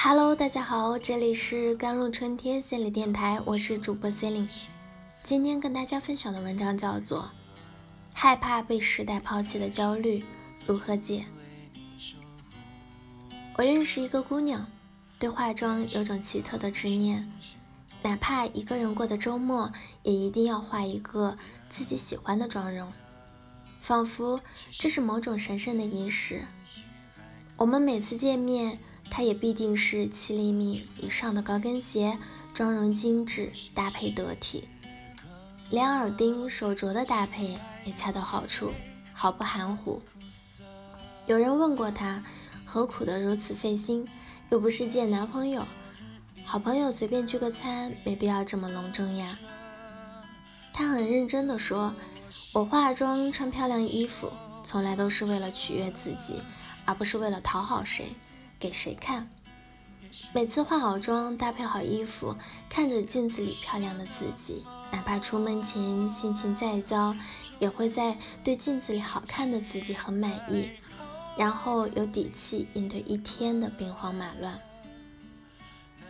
[0.00, 4.48] Hello，大家好，这里是甘露春天心理电台，我是主播 c e l i n e
[5.24, 7.32] 今天跟大家分享的文章叫做
[8.16, 10.24] 《害怕被时代抛弃的焦虑
[10.64, 11.26] 如何解》。
[13.56, 14.70] 我认识一个姑娘，
[15.18, 17.28] 对化妆有种奇特的执念，
[18.02, 19.72] 哪怕一个人过的周末，
[20.04, 21.36] 也一定要画一个
[21.68, 22.92] 自己喜欢的妆容，
[23.80, 24.40] 仿佛
[24.70, 26.44] 这是某种神圣的仪式。
[27.56, 28.78] 我们每次见面。
[29.10, 32.18] 她也必定是七厘米以上的高跟鞋，
[32.54, 34.68] 妆容精致，搭配得体，
[35.70, 38.72] 连耳钉、手镯的搭配也恰到好处，
[39.12, 40.00] 毫不含糊。
[41.26, 42.22] 有人问过她，
[42.64, 44.06] 何苦的如此费心？
[44.50, 45.66] 又不是见男朋友，
[46.44, 49.38] 好朋友随便聚个餐，没必要这么隆重呀。
[50.72, 51.92] 她很认真地说
[52.54, 54.30] ：“我化妆、穿漂亮衣服，
[54.64, 56.40] 从来都是为了取悦自己，
[56.86, 58.06] 而不是为了讨好谁。”
[58.58, 59.28] 给谁看？
[60.32, 62.34] 每次化好妆、搭配好衣服，
[62.70, 67.14] 看着镜子里漂亮的自己，哪怕出门前心情再糟，
[67.58, 70.70] 也会在对镜子里好看的自己很满意，
[71.36, 74.58] 然后有底气应对一天的兵荒马乱。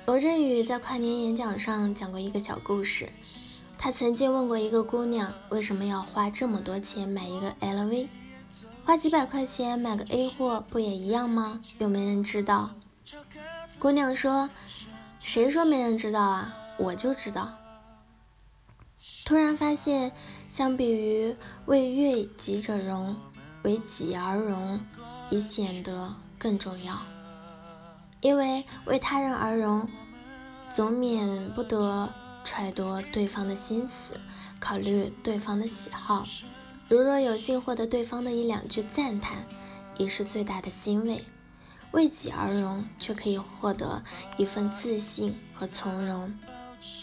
[0.06, 3.10] 罗振宇在跨年演讲上讲过一个小故事，
[3.76, 8.06] 他曾经问过一个姑娘，为什么要花这么多钱买一个 LV？
[8.84, 11.60] 花几百块钱买个 A 货不也一样吗？
[11.78, 12.70] 又没人知道。
[13.78, 14.48] 姑娘说
[15.20, 16.54] ：“谁说没人知道啊？
[16.78, 17.54] 我就知道。”
[19.24, 20.12] 突然发现，
[20.48, 23.14] 相比于为悦己者容，
[23.62, 24.80] 为己而容，
[25.30, 26.98] 已显得更重要。
[28.20, 29.86] 因为为他人而容，
[30.72, 32.08] 总免不得
[32.42, 34.18] 揣度对方的心思，
[34.58, 36.24] 考虑对方的喜好。
[36.88, 39.46] 如若有幸获得对方的一两句赞叹，
[39.98, 41.18] 已是最大的欣慰；
[41.92, 44.02] 为己而容，却可以获得
[44.38, 46.34] 一份自信和从容。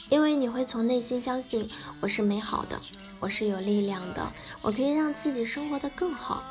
[0.09, 1.69] 因为你会从内心相信，
[2.01, 2.81] 我是美好的，
[3.19, 6.44] 我是有力量的，我可以让自己生活的更好。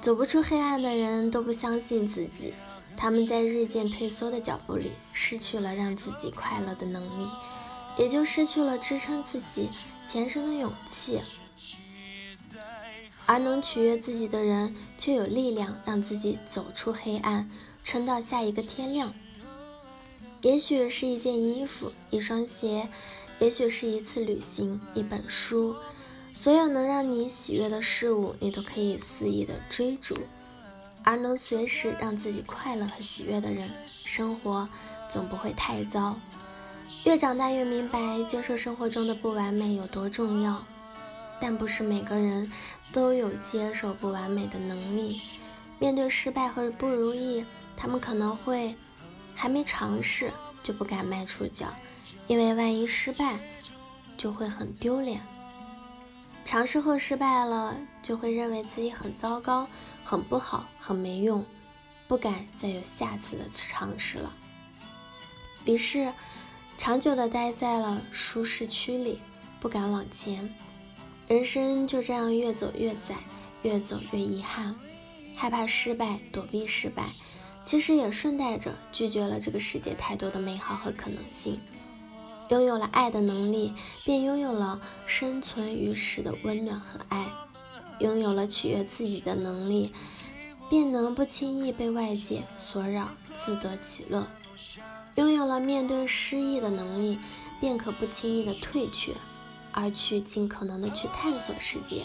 [0.00, 2.54] 走不出黑暗的人都不相信自己，
[2.96, 7.28] 他们在日渐退缩的脚步里，失去了让自己快乐的能力。
[7.96, 9.68] 也就失去了支撑自己
[10.06, 11.20] 前程的勇气，
[13.26, 17.50] 而能取悦自己的人，却有力量让自己走出黑暗，
[17.82, 19.12] 撑到下一个天亮。
[20.40, 22.88] 也许是一件衣服，一双鞋，
[23.38, 25.76] 也许是一次旅行，一本书，
[26.32, 30.18] 所有能让你喜悦的事物，你都可以肆意的追逐。
[31.04, 34.68] 而能随时让自己快乐和喜悦的人，生活
[35.08, 36.16] 总不会太糟。
[37.04, 40.64] 越长大越明白，接受生活中的不完美有多重要，
[41.40, 42.50] 但不是每个人
[42.92, 45.20] 都有接受不完美的能力。
[45.80, 47.44] 面对失败和不如意，
[47.76, 48.76] 他们可能会
[49.34, 50.32] 还没尝试
[50.62, 51.74] 就不敢迈出脚，
[52.28, 53.40] 因为万一失败
[54.16, 55.20] 就会很丢脸。
[56.44, 59.68] 尝试后失败了，就会认为自己很糟糕、
[60.04, 61.44] 很不好、很没用，
[62.06, 64.32] 不敢再有下次的尝试了。
[65.64, 66.12] 于是。
[66.82, 69.20] 长久的待在了舒适区里，
[69.60, 70.52] 不敢往前，
[71.28, 73.14] 人生就这样越走越窄，
[73.62, 74.74] 越走越遗憾。
[75.36, 77.08] 害怕失败，躲避失败，
[77.62, 81.60] 其实也顺带着拒绝了这个世界太多的美好和可能性。
[82.48, 87.28] 拥有了爱的能力，便拥有了生存于世的温暖和爱；
[88.00, 89.92] 拥有了取悦自己的能力，
[90.72, 94.26] 便能不轻易被外界所扰，自得其乐。
[95.16, 97.18] 拥有了面对失意的能力，
[97.60, 99.12] 便可不轻易的退却，
[99.72, 102.00] 而去尽可能的去探索世界。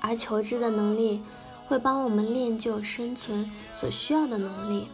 [0.00, 1.24] 而求知的能力
[1.66, 4.86] 会帮我们练就生存所需要的能力。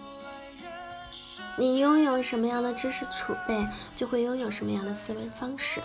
[1.59, 5.83] 你拥有什么样的知识储备，就会拥有什么样的思维方式，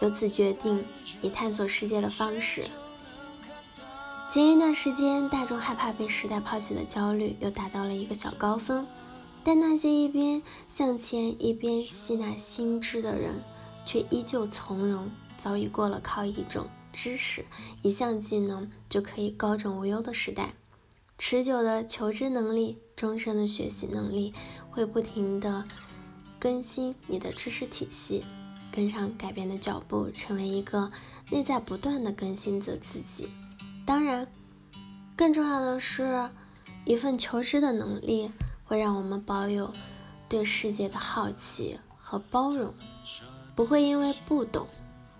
[0.00, 0.84] 由此决定
[1.22, 2.62] 你探索世界的方式。
[4.32, 8.86] 前一段时间，大众害怕被时代抛弃的焦虑又达到了一个小高峰。
[9.44, 13.42] 但那些一边向前一边吸纳新知的人，
[13.84, 17.44] 却依旧从容，早已过了靠一种知识、
[17.82, 20.54] 一项技能就可以高枕无忧的时代。
[21.18, 24.32] 持久的求知能力、终身的学习能力，
[24.70, 25.66] 会不停的
[26.38, 28.24] 更新你的知识体系，
[28.74, 30.90] 跟上改变的脚步，成为一个
[31.30, 33.28] 内在不断的更新着自己。
[33.92, 34.26] 当然，
[35.14, 36.30] 更重要的是
[36.86, 38.30] 一份求知的能力。
[38.64, 39.70] 会让我们保有
[40.30, 42.72] 对世界的好奇和包容，
[43.54, 44.66] 不会因为不懂、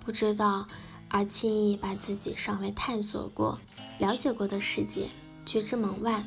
[0.02, 0.66] 不知道
[1.10, 3.60] 而轻易把自己尚未探索过、
[3.98, 5.10] 了解过的世界
[5.44, 6.24] 拒之门外。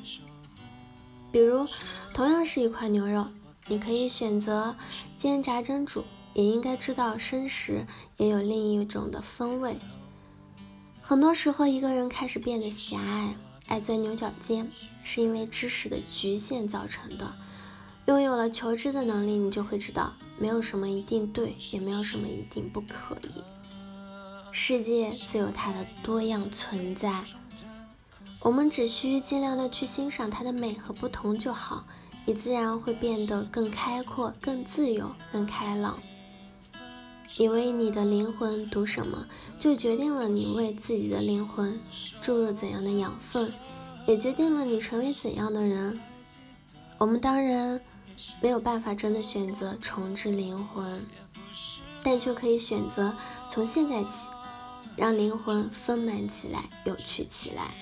[1.32, 1.68] 比如，
[2.14, 3.26] 同样是一块牛肉，
[3.70, 4.76] 你可以选择
[5.18, 6.04] 煎、炸、蒸、煮，
[6.36, 7.88] 也应该知道生食
[8.18, 9.80] 也有另一种的风味。
[11.08, 13.36] 很多时候，一个人开始变得狭隘，
[13.68, 14.68] 爱钻牛角尖，
[15.04, 17.32] 是因为知识的局限造成的。
[18.08, 23.44] 拥有了求知的能力，你就会知道，没有什么一定对，也没有什么一定不可以。
[24.52, 27.24] 世界自有它的多样存在，
[28.42, 31.86] 我们只需尽量的去欣赏它的美和不同就好，
[32.26, 36.00] 你自然会变得更开阔、更自由、更开朗。
[37.38, 39.28] 你为你的灵魂读什么，
[39.60, 41.80] 就决定了你为自己的灵魂
[42.22, 43.54] 注入怎样的养分，
[44.08, 46.00] 也决定了你成为怎样的人。
[46.98, 47.82] 我们当然。
[48.42, 51.06] 没有办法真的选择重置灵魂，
[52.02, 53.14] 但却可以选择
[53.50, 54.30] 从现在起
[54.96, 57.74] 让灵魂丰满起来、有趣起来。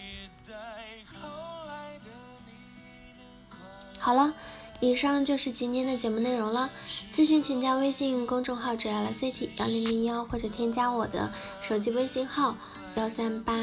[4.00, 4.34] 好了，
[4.84, 6.70] 以上就是今天的节目内容了。
[7.10, 11.32] 咨询请加微信公众号 “jlcity 幺零零幺”或者添加我的
[11.62, 12.58] 手机微信号
[12.96, 13.54] 幺三八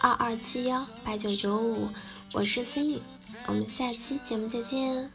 [0.00, 1.90] 二二七幺八九九五。
[2.32, 2.98] 我是 Cindy，
[3.46, 5.12] 我们下期节目再见。